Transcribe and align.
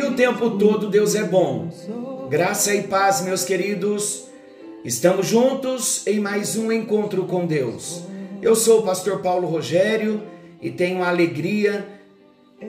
e 0.00 0.02
o 0.02 0.14
tempo 0.14 0.52
todo 0.52 0.88
Deus 0.88 1.14
é 1.14 1.24
bom. 1.24 1.68
Graça 2.30 2.74
e 2.74 2.84
paz, 2.84 3.20
meus 3.20 3.44
queridos. 3.44 4.24
Estamos 4.82 5.26
juntos 5.26 6.06
em 6.06 6.18
mais 6.18 6.56
um 6.56 6.72
encontro 6.72 7.26
com 7.26 7.44
Deus. 7.44 8.04
Eu 8.40 8.56
sou 8.56 8.80
o 8.80 8.82
pastor 8.82 9.20
Paulo 9.20 9.46
Rogério 9.46 10.22
e 10.62 10.70
tenho 10.70 11.02
a 11.02 11.08
alegria 11.08 11.86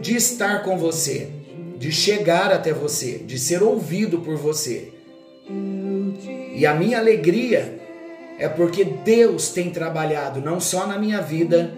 de 0.02 0.14
estar 0.14 0.62
com 0.64 0.78
você, 0.78 1.30
de 1.78 1.90
chegar 1.90 2.52
até 2.52 2.74
você, 2.74 3.20
de 3.20 3.40
ser 3.40 3.64
ouvido 3.64 4.20
por 4.20 4.36
você. 4.36 4.92
E 6.54 6.66
a 6.66 6.74
minha 6.74 7.00
alegria 7.00 7.80
é 8.38 8.50
porque 8.50 8.84
Deus 8.84 9.50
tem 9.50 9.70
trabalhado 9.70 10.42
não 10.42 10.60
só 10.60 10.86
na 10.86 11.00
minha 11.00 11.22
vida, 11.22 11.78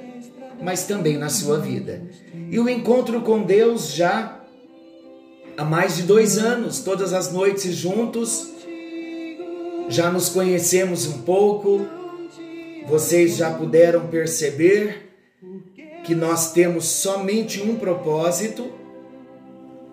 mas 0.59 0.87
também 0.87 1.15
na 1.15 1.29
sua 1.29 1.59
vida. 1.59 2.01
E 2.49 2.59
o 2.59 2.67
encontro 2.67 3.21
com 3.21 3.43
Deus 3.43 3.93
já 3.93 4.42
há 5.57 5.63
mais 5.63 5.97
de 5.97 6.03
dois 6.03 6.37
anos, 6.37 6.79
todas 6.79 7.13
as 7.13 7.31
noites 7.31 7.75
juntos, 7.75 8.49
já 9.89 10.11
nos 10.11 10.29
conhecemos 10.29 11.05
um 11.07 11.21
pouco, 11.21 11.85
vocês 12.87 13.35
já 13.35 13.51
puderam 13.51 14.07
perceber 14.07 15.09
que 16.03 16.13
nós 16.15 16.51
temos 16.51 16.85
somente 16.85 17.61
um 17.61 17.75
propósito: 17.75 18.71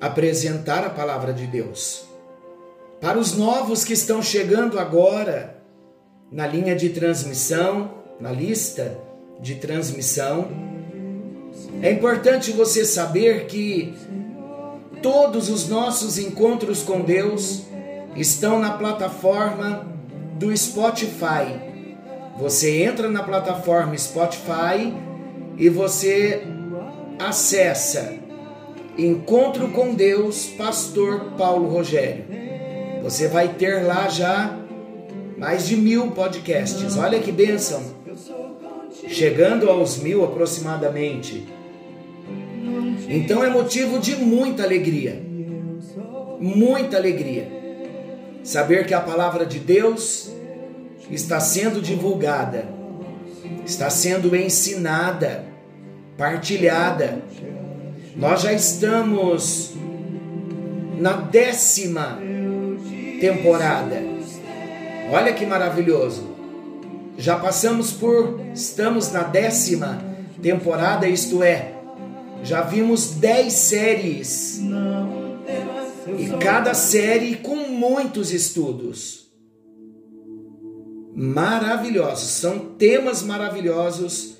apresentar 0.00 0.84
a 0.84 0.90
palavra 0.90 1.32
de 1.32 1.46
Deus. 1.46 2.04
Para 3.00 3.18
os 3.18 3.36
novos 3.36 3.84
que 3.84 3.94
estão 3.94 4.22
chegando 4.22 4.78
agora 4.78 5.62
na 6.30 6.46
linha 6.46 6.76
de 6.76 6.90
transmissão, 6.90 7.94
na 8.20 8.30
lista, 8.30 8.98
de 9.40 9.56
transmissão. 9.56 10.48
É 11.82 11.90
importante 11.90 12.52
você 12.52 12.84
saber 12.84 13.46
que 13.46 13.94
todos 15.02 15.48
os 15.48 15.68
nossos 15.68 16.18
encontros 16.18 16.82
com 16.82 17.00
Deus 17.00 17.62
estão 18.16 18.58
na 18.58 18.72
plataforma 18.72 19.86
do 20.34 20.56
Spotify. 20.56 21.70
Você 22.38 22.82
entra 22.82 23.08
na 23.08 23.22
plataforma 23.22 23.96
Spotify 23.96 24.94
e 25.56 25.68
você 25.68 26.42
acessa 27.18 28.18
Encontro 28.98 29.68
com 29.68 29.94
Deus, 29.94 30.46
Pastor 30.58 31.32
Paulo 31.38 31.68
Rogério. 31.68 32.24
Você 33.02 33.28
vai 33.28 33.48
ter 33.48 33.86
lá 33.86 34.08
já 34.08 34.58
mais 35.38 35.66
de 35.66 35.76
mil 35.76 36.10
podcasts. 36.10 36.96
Olha 36.98 37.18
que 37.18 37.32
bênção! 37.32 38.00
chegando 39.08 39.70
aos 39.70 39.98
mil 39.98 40.24
aproximadamente. 40.24 41.46
Então 43.08 43.42
é 43.42 43.50
motivo 43.50 43.98
de 43.98 44.16
muita 44.16 44.62
alegria, 44.62 45.20
muita 46.40 46.96
alegria, 46.96 47.48
saber 48.42 48.86
que 48.86 48.94
a 48.94 49.00
palavra 49.00 49.44
de 49.44 49.58
Deus 49.58 50.30
está 51.10 51.40
sendo 51.40 51.80
divulgada, 51.80 52.64
está 53.64 53.90
sendo 53.90 54.34
ensinada, 54.36 55.44
partilhada. 56.16 57.22
Nós 58.16 58.42
já 58.42 58.52
estamos 58.52 59.74
na 60.98 61.12
décima 61.12 62.18
temporada. 63.20 64.02
Olha 65.12 65.32
que 65.32 65.44
maravilhoso. 65.44 66.30
Já 67.18 67.36
passamos 67.36 67.92
por, 67.92 68.40
estamos 68.54 69.12
na 69.12 69.22
décima 69.22 70.02
temporada, 70.40 71.06
isto 71.06 71.42
é, 71.42 71.79
já 72.42 72.62
vimos 72.62 73.12
dez 73.14 73.52
séries. 73.52 74.60
E 76.18 76.28
cada 76.38 76.74
série 76.74 77.36
com 77.36 77.56
muitos 77.68 78.32
estudos. 78.32 79.30
Maravilhosos, 81.14 82.30
são 82.30 82.58
temas 82.76 83.22
maravilhosos 83.22 84.36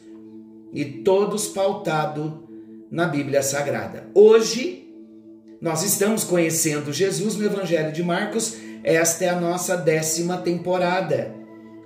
e 0.72 0.84
todos 0.84 1.48
pautados 1.48 2.32
na 2.90 3.06
Bíblia 3.06 3.42
Sagrada. 3.42 4.08
Hoje 4.14 4.88
nós 5.60 5.82
estamos 5.82 6.24
conhecendo 6.24 6.92
Jesus 6.92 7.36
no 7.36 7.44
Evangelho 7.44 7.92
de 7.92 8.02
Marcos, 8.02 8.56
esta 8.82 9.26
é 9.26 9.28
a 9.28 9.40
nossa 9.40 9.76
décima 9.76 10.38
temporada. 10.38 11.34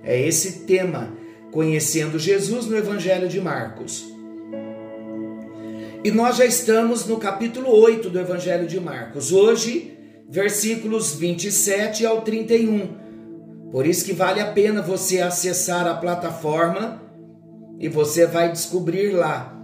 É 0.01 0.19
esse 0.19 0.65
tema, 0.65 1.13
conhecendo 1.51 2.17
Jesus 2.17 2.67
no 2.67 2.77
Evangelho 2.77 3.27
de 3.27 3.41
Marcos. 3.41 4.14
E 6.05 6.11
nós 6.11 6.37
já 6.37 6.45
estamos 6.45 7.07
no 7.07 7.17
capítulo 7.17 7.67
8 7.67 8.11
do 8.11 8.19
Evangelho 8.19 8.67
de 8.67 8.79
Marcos. 8.79 9.31
Hoje, 9.31 9.97
versículos 10.29 11.15
27 11.15 12.05
ao 12.05 12.21
31. 12.21 13.69
Por 13.71 13.87
isso 13.87 14.05
que 14.05 14.13
vale 14.13 14.39
a 14.39 14.51
pena 14.51 14.83
você 14.83 15.19
acessar 15.19 15.87
a 15.87 15.95
plataforma 15.95 17.01
e 17.79 17.89
você 17.89 18.27
vai 18.27 18.51
descobrir 18.51 19.13
lá 19.13 19.59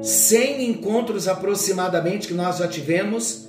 100 0.00 0.70
encontros 0.70 1.26
aproximadamente 1.26 2.28
que 2.28 2.34
nós 2.34 2.58
já 2.58 2.68
tivemos, 2.68 3.48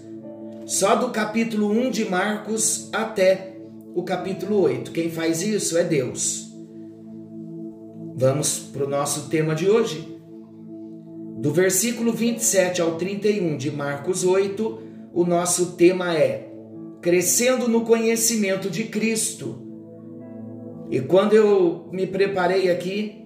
só 0.65 0.95
do 0.95 1.11
capítulo 1.11 1.69
1 1.69 1.91
de 1.91 2.05
Marcos 2.05 2.89
até 2.91 3.55
o 3.93 4.01
capítulo 4.01 4.61
8. 4.61 4.89
Quem 4.89 5.11
faz 5.11 5.43
isso 5.43 5.77
é 5.77 5.83
Deus. 5.83 6.51
Vamos 8.15 8.57
para 8.57 8.83
o 8.83 8.89
nosso 8.89 9.29
tema 9.29 9.53
de 9.53 9.69
hoje. 9.69 10.16
Do 11.37 11.53
versículo 11.53 12.11
27 12.11 12.81
ao 12.81 12.95
31 12.95 13.57
de 13.57 13.69
Marcos 13.69 14.23
8, 14.23 14.79
o 15.13 15.23
nosso 15.23 15.73
tema 15.73 16.17
é 16.17 16.49
Crescendo 16.99 17.67
no 17.67 17.81
conhecimento 17.81 18.71
de 18.71 18.85
Cristo. 18.85 19.61
E 20.89 20.99
quando 20.99 21.33
eu 21.33 21.89
me 21.91 22.07
preparei 22.07 22.71
aqui 22.71 23.23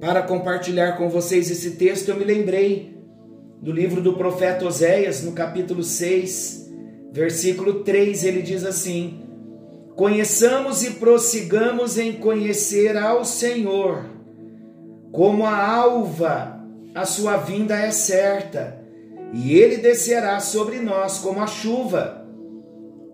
para 0.00 0.22
compartilhar 0.22 0.96
com 0.96 1.08
vocês 1.08 1.48
esse 1.52 1.76
texto, 1.76 2.08
eu 2.08 2.16
me 2.16 2.24
lembrei 2.24 2.98
do 3.62 3.70
livro 3.70 4.02
do 4.02 4.14
profeta 4.14 4.66
Oséias, 4.66 5.22
no 5.22 5.30
capítulo 5.30 5.84
6, 5.84 6.68
versículo 7.12 7.84
3, 7.84 8.24
ele 8.24 8.42
diz 8.42 8.64
assim: 8.64 9.20
Conheçamos 9.94 10.82
e 10.82 10.92
prossigamos 10.94 11.96
em 11.96 12.14
conhecer 12.14 12.96
ao 12.96 13.24
Senhor. 13.24 14.04
Como 15.12 15.46
a 15.46 15.64
alva, 15.64 16.59
a 16.94 17.04
sua 17.04 17.36
vinda 17.36 17.78
é 17.78 17.90
certa, 17.90 18.80
e 19.32 19.54
ele 19.54 19.76
descerá 19.76 20.40
sobre 20.40 20.80
nós 20.80 21.18
como 21.18 21.40
a 21.40 21.46
chuva, 21.46 22.26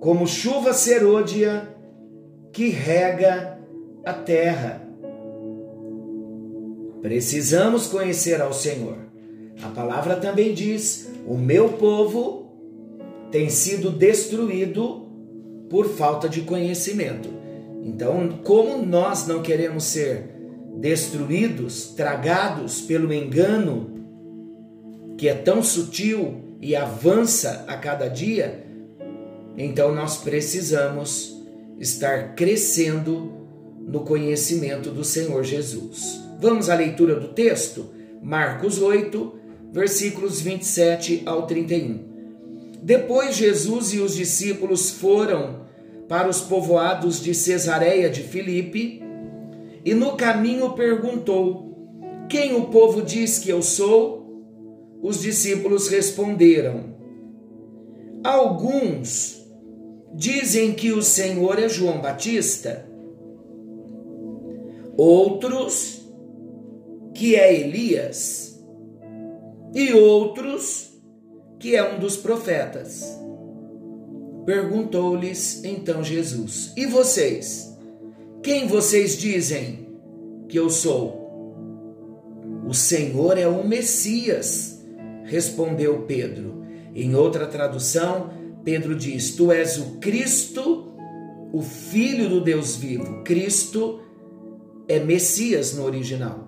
como 0.00 0.26
chuva 0.26 0.72
serôdia 0.72 1.68
que 2.52 2.68
rega 2.68 3.58
a 4.04 4.12
terra. 4.12 4.82
Precisamos 7.02 7.86
conhecer 7.86 8.40
ao 8.40 8.52
Senhor. 8.52 8.96
A 9.62 9.68
palavra 9.68 10.16
também 10.16 10.54
diz: 10.54 11.10
o 11.26 11.36
meu 11.36 11.70
povo 11.70 12.46
tem 13.30 13.50
sido 13.50 13.90
destruído 13.90 15.06
por 15.68 15.86
falta 15.86 16.28
de 16.28 16.42
conhecimento. 16.42 17.28
Então, 17.82 18.40
como 18.42 18.84
nós 18.84 19.26
não 19.26 19.42
queremos 19.42 19.84
ser 19.84 20.35
destruídos, 20.76 21.94
tragados 21.96 22.80
pelo 22.82 23.12
engano 23.12 23.94
que 25.16 25.28
é 25.28 25.34
tão 25.34 25.62
sutil 25.62 26.42
e 26.60 26.76
avança 26.76 27.64
a 27.66 27.76
cada 27.76 28.06
dia, 28.08 28.64
então 29.56 29.94
nós 29.94 30.18
precisamos 30.18 31.34
estar 31.78 32.34
crescendo 32.34 33.32
no 33.80 34.00
conhecimento 34.00 34.90
do 34.90 35.04
Senhor 35.04 35.42
Jesus. 35.42 36.20
Vamos 36.38 36.68
à 36.68 36.74
leitura 36.74 37.18
do 37.18 37.28
texto? 37.28 37.90
Marcos 38.22 38.80
8, 38.80 39.34
versículos 39.72 40.40
27 40.40 41.22
ao 41.24 41.46
31. 41.46 42.04
Depois 42.82 43.36
Jesus 43.36 43.94
e 43.94 44.00
os 44.00 44.14
discípulos 44.14 44.90
foram 44.90 45.66
para 46.08 46.28
os 46.28 46.40
povoados 46.40 47.22
de 47.22 47.34
Cesareia 47.34 48.10
de 48.10 48.22
Filipe 48.22 49.05
e 49.86 49.94
no 49.94 50.16
caminho 50.16 50.72
perguntou: 50.72 52.26
Quem 52.28 52.56
o 52.56 52.66
povo 52.66 53.02
diz 53.02 53.38
que 53.38 53.48
eu 53.48 53.62
sou? 53.62 54.26
Os 55.00 55.20
discípulos 55.22 55.86
responderam: 55.86 56.96
Alguns 58.24 59.46
dizem 60.12 60.72
que 60.72 60.90
o 60.90 61.00
Senhor 61.00 61.60
é 61.60 61.68
João 61.68 62.00
Batista, 62.00 62.84
outros 64.96 66.04
que 67.14 67.36
é 67.36 67.54
Elias, 67.54 68.60
e 69.72 69.92
outros 69.92 71.00
que 71.60 71.76
é 71.76 71.94
um 71.94 72.00
dos 72.00 72.16
profetas. 72.16 73.04
Perguntou-lhes 74.44 75.62
então 75.62 76.02
Jesus: 76.02 76.72
E 76.76 76.86
vocês? 76.86 77.75
Quem 78.46 78.68
vocês 78.68 79.18
dizem 79.18 79.88
que 80.48 80.56
eu 80.56 80.70
sou? 80.70 81.26
O 82.64 82.72
Senhor 82.72 83.36
é 83.36 83.48
o 83.48 83.66
Messias, 83.66 84.86
respondeu 85.24 86.02
Pedro. 86.02 86.62
Em 86.94 87.16
outra 87.16 87.48
tradução, 87.48 88.30
Pedro 88.62 88.94
diz: 88.94 89.34
Tu 89.34 89.50
és 89.50 89.78
o 89.78 89.96
Cristo, 89.98 90.94
o 91.52 91.60
Filho 91.60 92.28
do 92.28 92.40
Deus 92.40 92.76
vivo. 92.76 93.24
Cristo 93.24 93.98
é 94.86 95.00
Messias 95.00 95.74
no 95.74 95.84
original. 95.84 96.46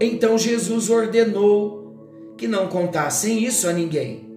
Então 0.00 0.38
Jesus 0.38 0.90
ordenou 0.90 2.32
que 2.38 2.46
não 2.46 2.68
contassem 2.68 3.42
isso 3.42 3.66
a 3.66 3.72
ninguém. 3.72 4.32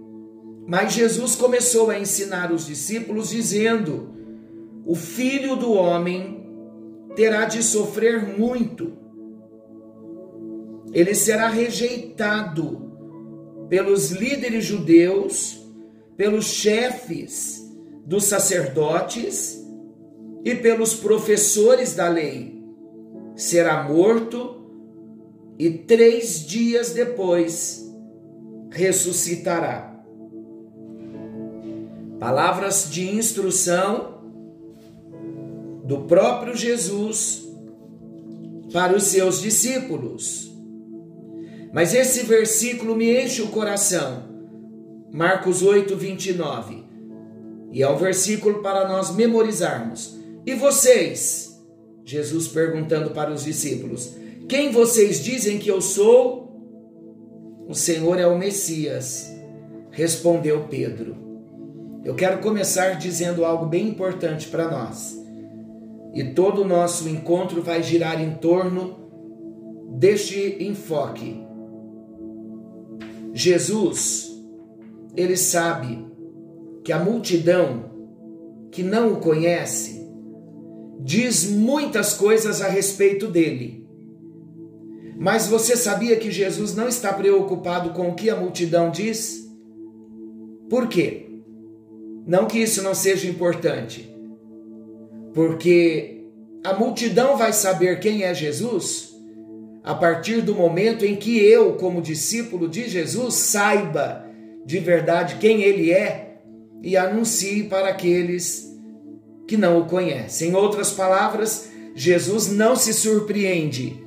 Mas 0.65 0.94
Jesus 0.94 1.36
começou 1.36 1.92
a 1.92 2.00
ensinar 2.00 2.51
os 2.51 2.65
discípulos, 2.65 3.30
dizendo: 3.30 4.10
O 4.83 4.95
filho 4.95 5.56
do 5.56 5.71
homem 5.71 6.37
terá 7.18 7.46
de 7.46 7.64
sofrer 7.64 8.38
muito. 8.38 8.94
Ele 10.94 11.16
será 11.16 11.50
rejeitado 11.50 12.92
pelos 13.68 14.12
líderes 14.12 14.66
judeus, 14.66 15.68
pelos 16.16 16.46
chefes 16.46 17.68
dos 18.06 18.25
sacerdotes 18.25 19.60
e 20.46 20.54
pelos 20.54 20.94
professores 20.94 21.96
da 21.96 22.08
lei. 22.08 22.64
Será 23.36 23.81
morto 23.81 24.70
e 25.58 25.72
três 25.72 26.46
dias 26.46 26.94
depois 26.94 27.84
ressuscitará. 28.70 30.04
Palavras 32.20 32.92
de 32.92 33.10
instrução 33.10 34.17
do 35.88 36.00
próprio 36.00 36.54
Jesus 36.54 37.48
para 38.74 38.94
os 38.94 39.04
seus 39.04 39.42
discípulos. 39.42 40.51
Mas 41.74 41.94
esse 41.94 42.24
versículo 42.24 42.94
me 42.94 43.24
enche 43.24 43.42
o 43.42 43.48
coração. 43.48 44.24
Marcos 45.13 45.63
8, 45.63 45.95
29. 45.95 46.84
E 47.72 47.81
é 47.81 47.89
um 47.89 47.95
versículo 47.95 48.62
para 48.62 48.86
nós 48.86 49.16
memorizarmos. 49.16 50.18
E 50.45 50.54
vocês? 50.56 51.57
Jesus 52.04 52.50
perguntando 52.50 53.12
para 53.12 53.31
os 53.31 53.45
discípulos: 53.45 54.13
quem 54.50 54.72
vocês 54.72 55.24
dizem 55.24 55.57
que 55.57 55.72
eu 55.72 55.81
sou? 55.81 56.45
O 57.66 57.74
Senhor 57.74 58.19
é 58.19 58.28
o 58.28 58.38
Messias, 58.38 59.34
respondeu 59.92 60.68
Pedro. 60.69 61.16
Eu 62.04 62.13
quero 62.16 62.39
começar 62.39 62.98
dizendo 62.98 63.45
algo 63.45 63.66
bem 63.66 63.88
importante 63.88 64.48
para 64.48 64.69
nós. 64.69 65.17
E 66.13 66.24
todo 66.33 66.62
o 66.62 66.68
nosso 66.68 67.07
encontro 67.07 67.62
vai 67.62 67.83
girar 67.83 68.21
em 68.21 68.36
torno 68.36 68.95
deste 69.98 70.57
enfoque. 70.63 71.45
Jesus, 73.33 74.31
ele 75.15 75.38
sabe 75.38 76.06
que 76.83 76.92
a 76.92 77.00
multidão 77.04 77.86
que 78.71 78.83
não 78.83 79.13
o 79.13 79.18
conhece 79.18 80.07
diz 81.00 81.50
muitas 81.50 82.13
coisas 82.13 82.62
a 82.62 82.68
respeito 82.68 83.27
dele 83.27 83.77
mas 85.19 85.48
você 85.48 85.75
sabia 85.75 86.15
que 86.15 86.30
Jesus 86.30 86.75
não 86.75 86.88
está 86.88 87.12
preocupado 87.12 87.89
com 87.89 88.10
o 88.10 88.15
que 88.15 88.30
a 88.30 88.36
multidão 88.36 88.92
diz? 88.92 89.50
Por 90.69 90.88
quê? 90.88 91.42
Não 92.25 92.45
que 92.45 92.60
isso 92.60 92.83
não 92.83 92.94
seja 92.94 93.27
importante, 93.27 94.15
porque 95.38 96.24
a 96.63 96.74
multidão 96.74 97.38
vai 97.38 97.54
saber 97.54 98.00
quem 98.00 98.24
é 98.24 98.34
Jesus 98.34 99.16
a 99.84 99.94
partir 99.94 100.42
do 100.42 100.56
momento 100.56 101.06
em 101.06 101.16
que 101.16 101.38
eu, 101.38 101.74
como 101.74 102.01
discípulo 102.01 102.68
de 102.68 102.89
Jesus, 102.89 103.36
saiba 103.36 104.25
de 104.66 104.80
verdade 104.80 105.36
quem 105.39 105.62
ele 105.62 105.92
é 105.92 106.39
e 106.81 106.98
anuncie 106.98 107.66
para 107.66 107.89
aqueles 107.89 108.75
que 109.48 109.56
não 109.56 109.80
o 109.80 109.86
conhecem. 109.86 110.50
Em 110.50 110.56
outras 110.56 110.92
palavras, 110.92 111.69
Jesus 111.94 112.51
não 112.51 112.75
se 112.75 112.92
surpreende 112.92 114.04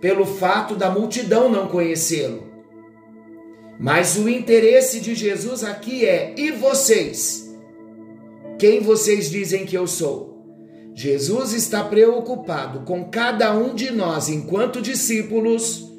pelo 0.00 0.24
fato 0.24 0.74
da 0.74 0.88
multidão 0.88 1.50
não 1.50 1.68
conhecê-lo. 1.68 2.50
Mas 3.78 4.16
o 4.16 4.26
interesse 4.26 5.00
de 5.00 5.14
Jesus 5.14 5.64
aqui 5.64 6.06
é: 6.06 6.34
e 6.34 6.50
vocês? 6.50 7.54
Quem 8.58 8.80
vocês 8.80 9.30
dizem 9.30 9.66
que 9.66 9.76
eu 9.76 9.86
sou? 9.86 10.31
Jesus 10.94 11.52
está 11.54 11.82
preocupado 11.84 12.80
com 12.80 13.04
cada 13.04 13.56
um 13.56 13.74
de 13.74 13.90
nós, 13.90 14.28
enquanto 14.28 14.82
discípulos, 14.82 15.90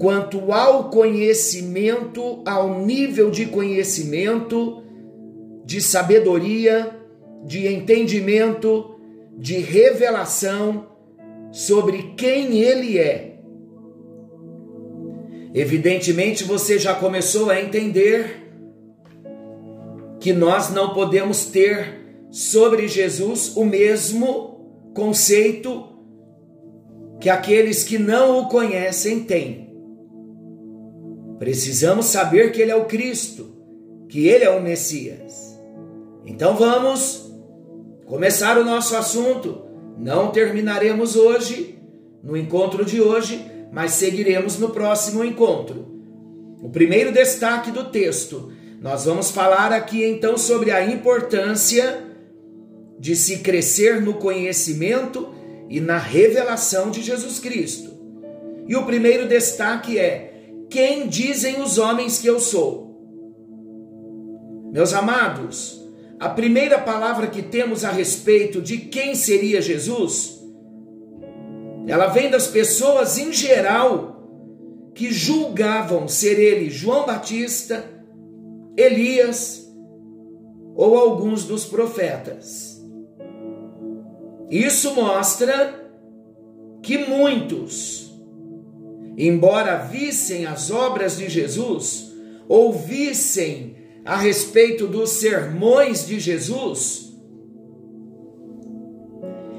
quanto 0.00 0.52
ao 0.52 0.90
conhecimento, 0.90 2.42
ao 2.46 2.80
nível 2.84 3.30
de 3.30 3.46
conhecimento, 3.46 4.82
de 5.64 5.80
sabedoria, 5.82 6.96
de 7.44 7.66
entendimento, 7.66 8.96
de 9.36 9.58
revelação 9.58 10.86
sobre 11.52 12.14
quem 12.16 12.60
ele 12.60 12.98
é. 12.98 13.38
Evidentemente 15.54 16.44
você 16.44 16.78
já 16.78 16.94
começou 16.94 17.50
a 17.50 17.60
entender 17.60 18.48
que 20.20 20.32
nós 20.32 20.70
não 20.70 20.92
podemos 20.94 21.46
ter 21.46 22.07
sobre 22.30 22.88
Jesus 22.88 23.56
o 23.56 23.64
mesmo 23.64 24.90
conceito 24.94 25.84
que 27.20 27.28
aqueles 27.28 27.84
que 27.84 27.98
não 27.98 28.40
o 28.40 28.48
conhecem 28.48 29.24
têm. 29.24 29.72
Precisamos 31.38 32.06
saber 32.06 32.52
que 32.52 32.60
ele 32.60 32.70
é 32.70 32.76
o 32.76 32.86
Cristo, 32.86 33.56
que 34.08 34.26
ele 34.26 34.44
é 34.44 34.50
o 34.50 34.62
Messias. 34.62 35.58
Então 36.26 36.56
vamos 36.56 37.32
começar 38.06 38.58
o 38.58 38.64
nosso 38.64 38.96
assunto 38.96 39.68
não 39.98 40.30
terminaremos 40.30 41.16
hoje, 41.16 41.76
no 42.22 42.36
encontro 42.36 42.84
de 42.84 43.00
hoje, 43.00 43.44
mas 43.72 43.92
seguiremos 43.92 44.56
no 44.56 44.70
próximo 44.70 45.24
encontro. 45.24 45.88
O 46.62 46.70
primeiro 46.70 47.12
destaque 47.12 47.72
do 47.72 47.84
texto, 47.90 48.52
nós 48.80 49.04
vamos 49.04 49.30
falar 49.30 49.72
aqui 49.72 50.04
então 50.04 50.38
sobre 50.38 50.70
a 50.70 50.84
importância 50.84 52.07
de 52.98 53.14
se 53.14 53.38
crescer 53.38 54.00
no 54.00 54.14
conhecimento 54.14 55.28
e 55.68 55.80
na 55.80 55.98
revelação 55.98 56.90
de 56.90 57.02
Jesus 57.02 57.38
Cristo. 57.38 57.90
E 58.66 58.76
o 58.76 58.84
primeiro 58.84 59.28
destaque 59.28 59.98
é: 59.98 60.50
quem 60.68 61.08
dizem 61.08 61.60
os 61.60 61.78
homens 61.78 62.18
que 62.18 62.26
eu 62.26 62.40
sou? 62.40 62.88
Meus 64.72 64.92
amados, 64.92 65.82
a 66.20 66.28
primeira 66.28 66.78
palavra 66.78 67.26
que 67.26 67.42
temos 67.42 67.84
a 67.84 67.90
respeito 67.90 68.60
de 68.60 68.76
quem 68.78 69.14
seria 69.14 69.62
Jesus, 69.62 70.38
ela 71.86 72.08
vem 72.08 72.30
das 72.30 72.46
pessoas 72.46 73.16
em 73.16 73.32
geral 73.32 74.18
que 74.94 75.10
julgavam 75.10 76.08
ser 76.08 76.38
ele 76.38 76.68
João 76.68 77.06
Batista, 77.06 77.84
Elias 78.76 79.66
ou 80.74 80.98
alguns 80.98 81.44
dos 81.44 81.64
profetas. 81.64 82.77
Isso 84.50 84.94
mostra 84.94 85.90
que 86.82 86.98
muitos, 86.98 88.10
embora 89.16 89.76
vissem 89.76 90.46
as 90.46 90.70
obras 90.70 91.18
de 91.18 91.28
Jesus, 91.28 92.12
ouvissem 92.48 93.76
a 94.04 94.16
respeito 94.16 94.86
dos 94.86 95.10
sermões 95.10 96.06
de 96.06 96.18
Jesus 96.18 97.08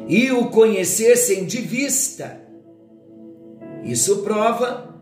e 0.08 0.32
o 0.32 0.50
conhecessem 0.50 1.46
de 1.46 1.62
vista, 1.62 2.42
isso 3.84 4.24
prova 4.24 5.00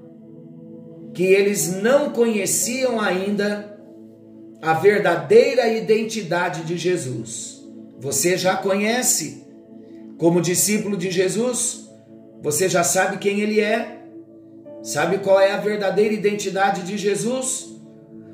que 1.13 1.23
eles 1.23 1.81
não 1.81 2.11
conheciam 2.11 2.99
ainda 2.99 3.79
a 4.61 4.73
verdadeira 4.73 5.69
identidade 5.69 6.63
de 6.63 6.77
Jesus. 6.77 7.65
Você 7.99 8.37
já 8.37 8.57
conhece 8.57 9.46
como 10.17 10.41
discípulo 10.41 10.97
de 10.97 11.11
Jesus? 11.11 11.89
Você 12.41 12.67
já 12.67 12.83
sabe 12.83 13.17
quem 13.17 13.39
ele 13.39 13.59
é? 13.59 14.01
Sabe 14.81 15.19
qual 15.19 15.39
é 15.39 15.51
a 15.51 15.59
verdadeira 15.59 16.13
identidade 16.13 16.83
de 16.83 16.97
Jesus? 16.97 17.75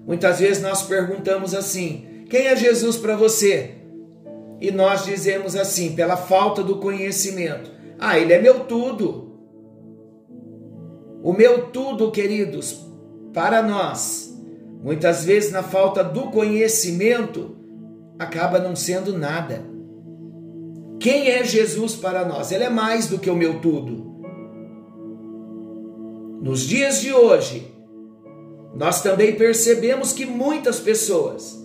Muitas 0.05 0.39
vezes 0.39 0.61
nós 0.61 0.83
perguntamos 0.83 1.53
assim: 1.53 2.25
quem 2.29 2.47
é 2.47 2.55
Jesus 2.55 2.97
para 2.97 3.15
você? 3.15 3.75
E 4.59 4.71
nós 4.71 5.03
dizemos 5.03 5.55
assim, 5.55 5.95
pela 5.95 6.15
falta 6.15 6.63
do 6.63 6.77
conhecimento: 6.77 7.71
ah, 7.99 8.17
ele 8.19 8.33
é 8.33 8.41
meu 8.41 8.61
tudo. 8.61 9.31
O 11.23 11.31
meu 11.31 11.67
tudo, 11.67 12.11
queridos, 12.11 12.85
para 13.33 13.63
nós, 13.63 14.37
muitas 14.83 15.23
vezes 15.23 15.51
na 15.51 15.63
falta 15.63 16.03
do 16.03 16.23
conhecimento, 16.23 17.55
acaba 18.19 18.59
não 18.59 18.75
sendo 18.75 19.17
nada. 19.17 19.72
Quem 21.03 21.27
é 21.27 21.43
Jesus 21.43 21.97
para 21.97 22.23
nós? 22.23 22.53
Ele 22.53 22.63
é 22.63 22.69
mais 22.69 23.07
do 23.07 23.19
que 23.19 23.29
o 23.29 23.35
meu 23.35 23.59
tudo. 23.59 24.23
Nos 26.41 26.61
dias 26.61 27.01
de 27.01 27.11
hoje, 27.11 27.67
nós 28.73 29.01
também 29.01 29.35
percebemos 29.35 30.13
que 30.13 30.25
muitas 30.25 30.79
pessoas 30.79 31.61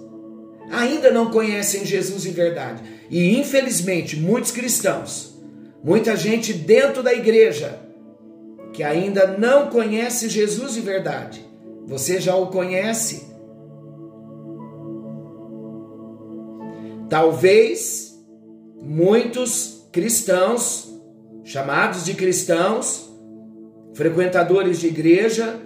ainda 0.73 1.13
não 1.13 1.31
conhecem 1.31 1.87
Jesus 1.87 2.27
em 2.27 2.33
verdade. 2.33 2.83
E 3.09 3.39
infelizmente, 3.39 4.17
muitos 4.17 4.51
cristãos, 4.51 5.41
muita 5.85 6.17
gente 6.17 6.53
dentro 6.53 7.01
da 7.01 7.15
igreja, 7.15 7.79
que 8.73 8.83
ainda 8.83 9.39
não 9.39 9.71
conhece 9.71 10.29
Jesus 10.29 10.75
de 10.75 10.81
verdade. 10.81 11.49
Você 11.87 12.21
já 12.21 12.35
o 12.35 12.49
conhece? 12.49 13.29
Talvez 17.09 18.08
muitos 18.81 19.89
cristãos, 19.93 20.89
chamados 21.45 22.05
de 22.05 22.15
cristãos, 22.15 23.09
frequentadores 23.95 24.79
de 24.79 24.87
igreja, 24.87 25.61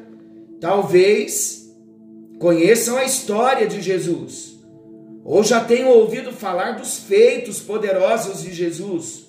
talvez 0.61 1.71
conheçam 2.39 2.97
a 2.97 3.05
história 3.05 3.67
de 3.67 3.81
Jesus, 3.81 4.59
ou 5.25 5.45
já 5.45 5.63
tenham 5.63 5.91
ouvido 5.91 6.33
falar 6.33 6.73
dos 6.73 6.99
feitos 6.99 7.61
poderosos 7.61 8.43
de 8.43 8.53
Jesus, 8.53 9.27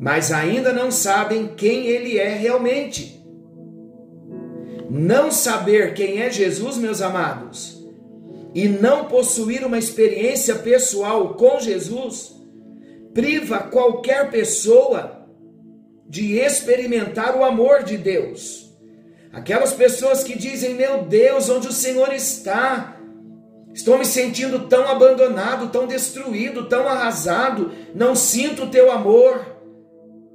mas 0.00 0.32
ainda 0.32 0.72
não 0.72 0.90
sabem 0.90 1.48
quem 1.56 1.86
ele 1.86 2.18
é 2.18 2.28
realmente. 2.28 3.18
Não 4.90 5.30
saber 5.30 5.92
quem 5.92 6.22
é 6.22 6.30
Jesus, 6.30 6.78
meus 6.78 7.02
amados, 7.02 7.84
e 8.54 8.66
não 8.66 9.04
possuir 9.04 9.66
uma 9.66 9.78
experiência 9.78 10.54
pessoal 10.54 11.34
com 11.34 11.60
Jesus, 11.60 12.37
priva 13.14 13.60
qualquer 13.60 14.30
pessoa 14.30 15.26
de 16.08 16.38
experimentar 16.38 17.36
o 17.36 17.44
amor 17.44 17.82
de 17.82 17.96
Deus. 17.96 18.72
Aquelas 19.32 19.72
pessoas 19.72 20.24
que 20.24 20.36
dizem: 20.36 20.74
Meu 20.74 21.02
Deus, 21.02 21.48
onde 21.50 21.68
o 21.68 21.72
Senhor 21.72 22.12
está? 22.12 22.96
Estou 23.74 23.98
me 23.98 24.04
sentindo 24.04 24.66
tão 24.66 24.88
abandonado, 24.88 25.70
tão 25.70 25.86
destruído, 25.86 26.66
tão 26.66 26.88
arrasado, 26.88 27.70
não 27.94 28.16
sinto 28.16 28.64
o 28.64 28.70
teu 28.70 28.90
amor. 28.90 29.56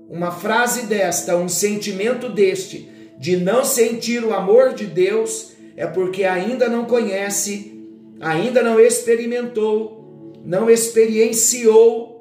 Uma 0.07 0.31
frase 0.31 0.83
desta, 0.83 1.35
um 1.35 1.49
sentimento 1.49 2.29
deste, 2.29 2.89
de 3.17 3.35
não 3.35 3.65
sentir 3.65 4.23
o 4.23 4.33
amor 4.33 4.73
de 4.73 4.85
Deus, 4.85 5.53
é 5.75 5.87
porque 5.87 6.23
ainda 6.23 6.69
não 6.69 6.85
conhece, 6.85 7.83
ainda 8.21 8.61
não 8.61 8.79
experimentou, 8.79 10.33
não 10.45 10.69
experienciou 10.69 12.12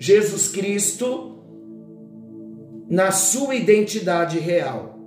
Jesus 0.00 0.48
Cristo 0.48 1.38
na 2.88 3.12
sua 3.12 3.54
identidade 3.54 4.40
real. 4.40 4.98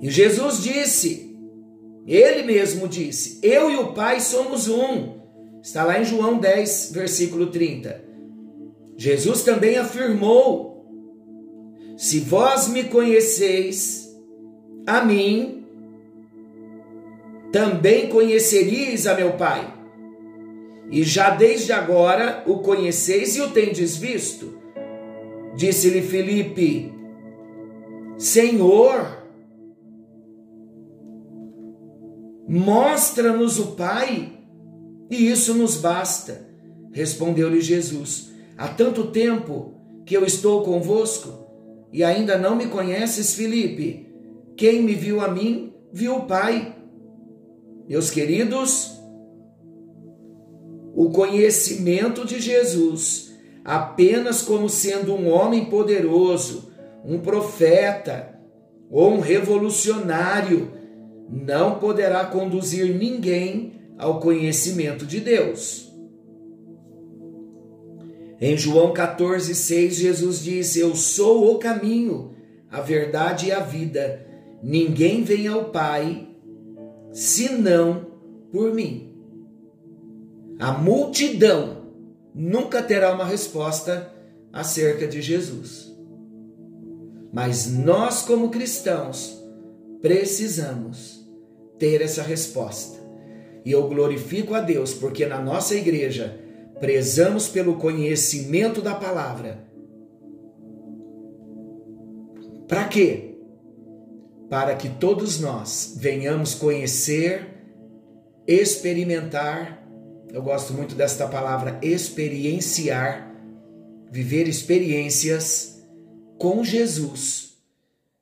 E 0.00 0.10
Jesus 0.10 0.62
disse, 0.62 1.32
ele 2.06 2.42
mesmo 2.42 2.86
disse: 2.86 3.38
Eu 3.42 3.70
e 3.70 3.76
o 3.76 3.92
Pai 3.92 4.20
somos 4.20 4.68
um. 4.68 5.20
Está 5.62 5.84
lá 5.84 6.00
em 6.00 6.04
João 6.04 6.38
10, 6.38 6.90
versículo 6.92 7.46
30. 7.46 8.04
Jesus 8.96 9.42
também 9.42 9.78
afirmou: 9.78 10.86
Se 11.96 12.20
vós 12.20 12.68
me 12.68 12.84
conheceis, 12.84 14.08
a 14.86 15.04
mim, 15.04 15.64
também 17.52 18.08
conheceríeis 18.08 19.06
a 19.06 19.14
meu 19.14 19.36
Pai. 19.36 19.81
E 20.90 21.02
já 21.02 21.30
desde 21.30 21.72
agora 21.72 22.42
o 22.46 22.58
conheceis 22.58 23.36
e 23.36 23.40
o 23.40 23.50
tendes 23.50 23.96
visto. 23.96 24.58
Disse-lhe 25.56 26.02
Felipe: 26.02 26.92
Senhor, 28.18 29.24
mostra-nos 32.48 33.58
o 33.58 33.72
Pai, 33.72 34.32
e 35.10 35.30
isso 35.30 35.54
nos 35.54 35.76
basta. 35.76 36.46
Respondeu-lhe 36.92 37.60
Jesus: 37.60 38.30
Há 38.56 38.68
tanto 38.68 39.06
tempo 39.10 39.74
que 40.04 40.16
eu 40.16 40.24
estou 40.24 40.62
convosco 40.62 41.42
e 41.92 42.02
ainda 42.02 42.38
não 42.38 42.56
me 42.56 42.66
conheces, 42.66 43.34
Felipe. 43.34 44.06
Quem 44.56 44.82
me 44.82 44.94
viu 44.94 45.20
a 45.20 45.28
mim, 45.28 45.72
viu 45.92 46.16
o 46.16 46.26
Pai. 46.26 46.74
Meus 47.88 48.10
queridos, 48.10 48.98
o 51.02 51.10
conhecimento 51.10 52.24
de 52.24 52.40
Jesus 52.40 53.32
apenas 53.64 54.40
como 54.40 54.68
sendo 54.68 55.14
um 55.14 55.28
homem 55.28 55.64
poderoso, 55.64 56.70
um 57.04 57.18
profeta 57.18 58.38
ou 58.88 59.14
um 59.14 59.20
revolucionário, 59.20 60.70
não 61.28 61.80
poderá 61.80 62.24
conduzir 62.24 62.94
ninguém 62.94 63.72
ao 63.98 64.20
conhecimento 64.20 65.04
de 65.04 65.18
Deus. 65.18 65.92
Em 68.40 68.56
João 68.56 68.92
14,6, 68.92 69.90
Jesus 69.90 70.42
disse: 70.42 70.78
Eu 70.78 70.94
sou 70.94 71.52
o 71.52 71.58
caminho, 71.58 72.32
a 72.70 72.80
verdade 72.80 73.46
e 73.46 73.52
a 73.52 73.60
vida. 73.60 74.24
Ninguém 74.62 75.24
vem 75.24 75.48
ao 75.48 75.66
Pai 75.66 76.28
senão 77.12 78.06
por 78.52 78.72
mim. 78.72 79.11
A 80.62 80.70
multidão 80.70 81.88
nunca 82.32 82.80
terá 82.80 83.12
uma 83.12 83.24
resposta 83.24 84.14
acerca 84.52 85.08
de 85.08 85.20
Jesus. 85.20 85.92
Mas 87.32 87.66
nós, 87.66 88.22
como 88.22 88.48
cristãos, 88.48 89.42
precisamos 90.00 91.28
ter 91.80 92.00
essa 92.00 92.22
resposta. 92.22 92.96
E 93.64 93.72
eu 93.72 93.88
glorifico 93.88 94.54
a 94.54 94.60
Deus 94.60 94.94
porque 94.94 95.26
na 95.26 95.42
nossa 95.42 95.74
igreja 95.74 96.38
prezamos 96.78 97.48
pelo 97.48 97.74
conhecimento 97.74 98.80
da 98.80 98.94
palavra. 98.94 99.66
Para 102.68 102.86
quê? 102.86 103.34
Para 104.48 104.76
que 104.76 104.88
todos 104.88 105.40
nós 105.40 105.96
venhamos 105.98 106.54
conhecer, 106.54 107.48
experimentar 108.46 109.81
eu 110.32 110.42
gosto 110.42 110.72
muito 110.72 110.94
desta 110.94 111.28
palavra 111.28 111.78
experienciar, 111.82 113.30
viver 114.10 114.48
experiências 114.48 115.82
com 116.38 116.64
Jesus, 116.64 117.58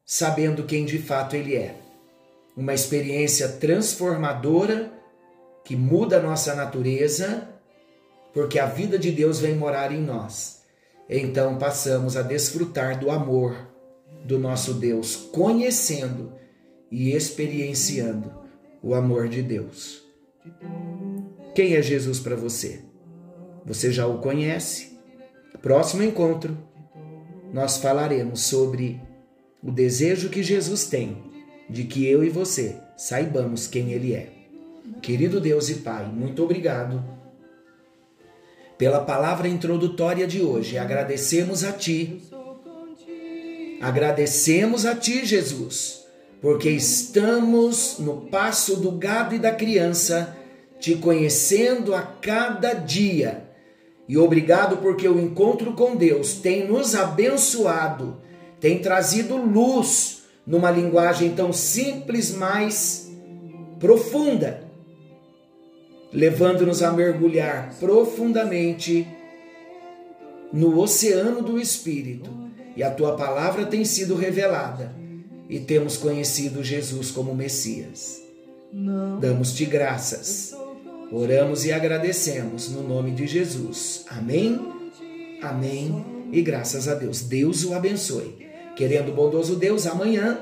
sabendo 0.04 0.64
quem 0.64 0.84
de 0.84 0.98
fato 0.98 1.36
Ele 1.36 1.54
é. 1.54 1.76
Uma 2.56 2.74
experiência 2.74 3.48
transformadora 3.48 4.92
que 5.64 5.76
muda 5.76 6.18
a 6.18 6.22
nossa 6.22 6.52
natureza, 6.52 7.48
porque 8.34 8.58
a 8.58 8.66
vida 8.66 8.98
de 8.98 9.12
Deus 9.12 9.38
vem 9.38 9.54
morar 9.54 9.92
em 9.92 10.02
nós. 10.02 10.62
Então 11.08 11.58
passamos 11.58 12.16
a 12.16 12.22
desfrutar 12.22 12.98
do 12.98 13.08
amor 13.08 13.68
do 14.24 14.36
nosso 14.36 14.74
Deus, 14.74 15.14
conhecendo 15.14 16.32
e 16.90 17.12
experienciando 17.12 18.32
o 18.82 18.94
amor 18.94 19.28
de 19.28 19.42
Deus. 19.42 20.02
Quem 21.54 21.74
é 21.74 21.82
Jesus 21.82 22.20
para 22.20 22.36
você? 22.36 22.80
Você 23.66 23.90
já 23.90 24.06
o 24.06 24.18
conhece? 24.18 24.98
Próximo 25.60 26.02
encontro, 26.02 26.56
nós 27.52 27.78
falaremos 27.78 28.42
sobre 28.42 29.00
o 29.62 29.70
desejo 29.70 30.28
que 30.28 30.42
Jesus 30.42 30.86
tem 30.86 31.18
de 31.68 31.84
que 31.84 32.06
eu 32.06 32.24
e 32.24 32.28
você 32.28 32.76
saibamos 32.96 33.66
quem 33.66 33.92
Ele 33.92 34.14
é. 34.14 34.32
Querido 35.02 35.40
Deus 35.40 35.68
e 35.68 35.76
Pai, 35.76 36.06
muito 36.06 36.42
obrigado 36.44 37.04
pela 38.78 39.00
palavra 39.00 39.48
introdutória 39.48 40.26
de 40.26 40.40
hoje. 40.40 40.78
Agradecemos 40.78 41.64
a 41.64 41.72
Ti. 41.72 42.22
Agradecemos 43.80 44.86
a 44.86 44.94
Ti, 44.94 45.24
Jesus, 45.24 46.04
porque 46.40 46.70
estamos 46.70 47.98
no 47.98 48.22
passo 48.28 48.76
do 48.76 48.92
gado 48.92 49.34
e 49.34 49.38
da 49.38 49.52
criança 49.52 50.36
te 50.80 50.96
conhecendo 50.96 51.94
a 51.94 52.02
cada 52.02 52.72
dia. 52.72 53.48
E 54.08 54.16
obrigado 54.16 54.78
porque 54.78 55.06
o 55.08 55.20
encontro 55.20 55.74
com 55.74 55.94
Deus 55.94 56.34
tem 56.34 56.66
nos 56.66 56.96
abençoado, 56.96 58.16
tem 58.58 58.80
trazido 58.80 59.36
luz 59.36 60.22
numa 60.44 60.70
linguagem 60.70 61.30
tão 61.30 61.52
simples, 61.52 62.34
mas 62.34 63.08
profunda, 63.78 64.64
levando-nos 66.12 66.82
a 66.82 66.90
mergulhar 66.90 67.72
profundamente 67.78 69.06
no 70.52 70.78
oceano 70.80 71.42
do 71.42 71.60
Espírito. 71.60 72.30
E 72.76 72.82
a 72.82 72.90
tua 72.90 73.16
palavra 73.16 73.66
tem 73.66 73.84
sido 73.84 74.14
revelada 74.14 74.94
e 75.48 75.58
temos 75.58 75.96
conhecido 75.96 76.64
Jesus 76.64 77.10
como 77.10 77.34
Messias. 77.34 78.22
Damos-te 79.20 79.64
graças, 79.64 80.54
oramos 81.12 81.64
e 81.64 81.72
agradecemos 81.72 82.70
no 82.70 82.82
nome 82.82 83.10
de 83.12 83.26
Jesus. 83.26 84.04
Amém, 84.08 84.60
amém 85.42 86.04
e 86.32 86.40
graças 86.42 86.88
a 86.88 86.94
Deus. 86.94 87.22
Deus 87.22 87.64
o 87.64 87.74
abençoe. 87.74 88.46
Querendo 88.76 89.12
bondoso 89.12 89.56
Deus, 89.56 89.86
amanhã 89.86 90.40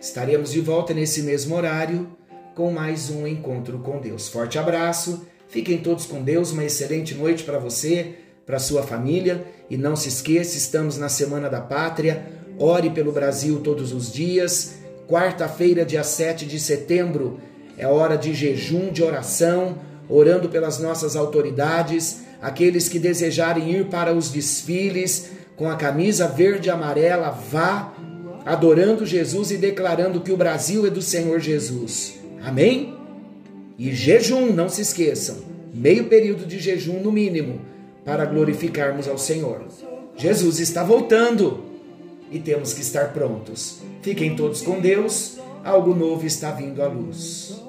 estaremos 0.00 0.52
de 0.52 0.60
volta 0.60 0.94
nesse 0.94 1.22
mesmo 1.22 1.54
horário 1.54 2.08
com 2.54 2.72
mais 2.72 3.10
um 3.10 3.26
encontro 3.26 3.78
com 3.78 4.00
Deus. 4.00 4.28
Forte 4.28 4.58
abraço, 4.58 5.26
fiquem 5.48 5.78
todos 5.78 6.06
com 6.06 6.22
Deus, 6.22 6.50
uma 6.50 6.64
excelente 6.64 7.14
noite 7.14 7.44
para 7.44 7.58
você, 7.58 8.16
para 8.44 8.58
sua 8.58 8.82
família 8.82 9.44
e 9.70 9.76
não 9.76 9.94
se 9.94 10.08
esqueça, 10.08 10.56
estamos 10.56 10.96
na 10.96 11.08
Semana 11.08 11.48
da 11.48 11.60
Pátria 11.60 12.38
Ore 12.58 12.90
pelo 12.90 13.12
Brasil 13.12 13.60
todos 13.60 13.92
os 13.92 14.12
dias. 14.12 14.74
Quarta-feira, 15.06 15.84
dia 15.84 16.02
7 16.02 16.44
de 16.44 16.58
setembro, 16.58 17.40
é 17.78 17.86
hora 17.86 18.16
de 18.16 18.34
jejum, 18.34 18.90
de 18.90 19.02
oração, 19.02 19.78
orando 20.08 20.48
pelas 20.48 20.78
nossas 20.78 21.16
autoridades, 21.16 22.20
aqueles 22.40 22.88
que 22.88 22.98
desejarem 22.98 23.70
ir 23.70 23.86
para 23.86 24.12
os 24.12 24.30
desfiles 24.30 25.30
com 25.56 25.68
a 25.68 25.76
camisa 25.76 26.28
verde 26.28 26.68
e 26.68 26.70
amarela, 26.70 27.30
vá 27.30 27.92
adorando 28.44 29.04
Jesus 29.04 29.50
e 29.50 29.56
declarando 29.56 30.20
que 30.20 30.32
o 30.32 30.36
Brasil 30.36 30.86
é 30.86 30.90
do 30.90 31.02
Senhor 31.02 31.40
Jesus. 31.40 32.14
Amém? 32.42 32.94
E 33.78 33.92
jejum, 33.92 34.52
não 34.52 34.68
se 34.68 34.80
esqueçam, 34.80 35.36
meio 35.74 36.04
período 36.04 36.46
de 36.46 36.58
jejum 36.58 37.00
no 37.00 37.12
mínimo, 37.12 37.60
para 38.04 38.24
glorificarmos 38.24 39.06
ao 39.06 39.18
Senhor. 39.18 39.66
Jesus 40.16 40.58
está 40.58 40.82
voltando 40.82 41.62
e 42.30 42.38
temos 42.38 42.72
que 42.72 42.80
estar 42.80 43.12
prontos. 43.12 43.80
Fiquem 44.02 44.34
todos 44.34 44.62
com 44.62 44.80
Deus, 44.80 45.38
algo 45.64 45.94
novo 45.94 46.26
está 46.26 46.50
vindo 46.50 46.82
à 46.82 46.86
luz. 46.86 47.67